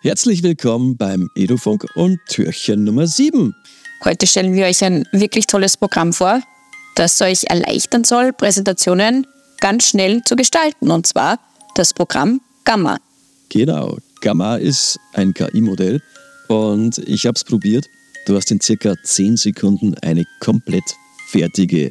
[0.00, 3.52] Herzlich willkommen beim Edufunk und Türchen Nummer 7.
[4.04, 6.40] Heute stellen wir euch ein wirklich tolles Programm vor,
[6.94, 9.26] das euch erleichtern soll, Präsentationen
[9.58, 10.92] ganz schnell zu gestalten.
[10.92, 11.40] Und zwar
[11.74, 12.98] das Programm Gamma.
[13.48, 16.00] Genau, Gamma ist ein KI-Modell
[16.46, 17.86] und ich habe es probiert.
[18.26, 20.84] Du hast in circa 10 Sekunden eine komplett
[21.26, 21.90] fertige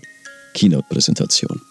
[0.53, 1.62] Keynote-Präsentation.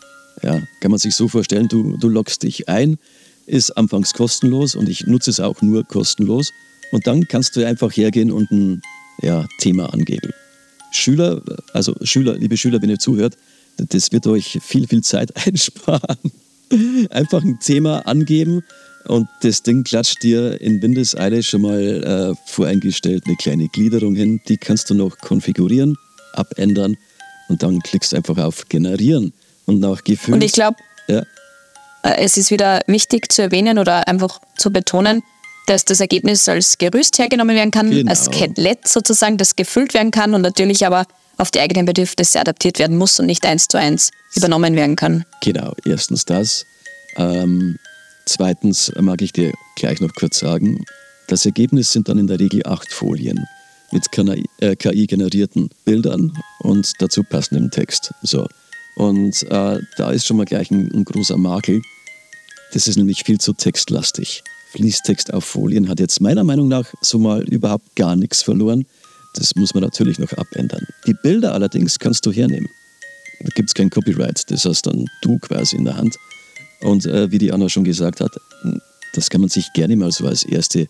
[0.43, 2.99] Ja, kann man sich so vorstellen, du, du loggst dich ein,
[3.47, 6.53] ist anfangs kostenlos und ich nutze es auch nur kostenlos.
[6.93, 8.83] Und dann kannst du einfach hergehen und ein
[9.23, 10.33] ja, Thema angeben.
[10.93, 13.37] Schüler, also Schüler, liebe Schüler, wenn ihr zuhört,
[13.77, 16.33] das wird euch viel, viel Zeit einsparen.
[17.11, 18.63] Einfach ein Thema angeben
[19.07, 24.41] und das Ding klatscht dir in Windeseile schon mal äh, voreingestellt eine kleine Gliederung hin.
[24.49, 25.97] Die kannst du noch konfigurieren,
[26.33, 26.97] abändern
[27.49, 29.33] und dann klickst du einfach auf Generieren.
[29.67, 30.35] Und nach Gefühl.
[30.35, 30.77] Und ich glaube,
[31.09, 31.25] ja.
[32.07, 35.23] Äh, es ist wieder wichtig zu erwähnen oder einfach zu betonen,
[35.67, 38.11] dass das Ergebnis als Gerüst hergenommen werden kann, genau.
[38.11, 41.07] als Skelett sozusagen, das gefüllt werden kann und natürlich aber
[41.39, 45.25] auf die eigenen Bedürfnisse adaptiert werden muss und nicht eins zu eins übernommen werden kann.
[45.43, 46.65] Genau, erstens das.
[47.17, 47.79] Ähm,
[48.27, 50.85] zweitens mag ich dir gleich noch kurz sagen,
[51.29, 53.45] das Ergebnis sind dann in der Regel acht Folien
[53.91, 58.13] mit KI-generierten äh, Bildern und dazu passendem Text.
[58.23, 58.47] So.
[58.95, 61.83] Und äh, da ist schon mal gleich ein, ein großer Makel.
[62.77, 64.45] Das ist nämlich viel zu textlastig.
[64.73, 68.85] Fließtext auf Folien hat jetzt meiner Meinung nach so mal überhaupt gar nichts verloren.
[69.35, 70.87] Das muss man natürlich noch abändern.
[71.07, 72.69] Die Bilder allerdings kannst du hernehmen.
[73.41, 76.17] Da gibt es kein Copyright, das hast dann du quasi in der Hand.
[76.83, 78.33] Und äh, wie die Anna schon gesagt hat,
[79.15, 80.87] das kann man sich gerne mal so als erste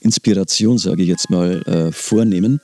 [0.00, 2.60] Inspiration, sage ich jetzt mal, äh, vornehmen.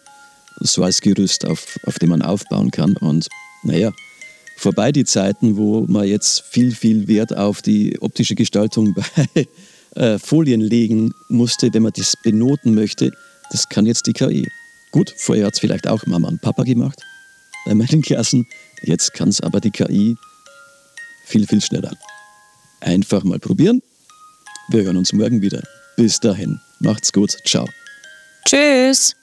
[0.58, 2.96] So als Gerüst, auf, auf dem man aufbauen kann.
[2.96, 3.28] Und
[3.62, 3.92] naja,
[4.56, 9.46] vorbei die Zeiten, wo man jetzt viel, viel Wert auf die optische Gestaltung bei
[10.00, 13.12] äh, Folien legen musste, wenn man das benoten möchte.
[13.50, 14.48] Das kann jetzt die KI.
[14.90, 17.00] Gut, vorher hat es vielleicht auch Mama und Papa gemacht
[17.64, 18.46] bei meinen Klassen.
[18.82, 20.16] Jetzt kann es aber die KI
[21.24, 21.92] viel, viel schneller.
[22.80, 23.82] Einfach mal probieren.
[24.68, 25.62] Wir hören uns morgen wieder.
[25.96, 27.36] Bis dahin, macht's gut.
[27.44, 27.68] Ciao.
[28.46, 29.14] Tschüss.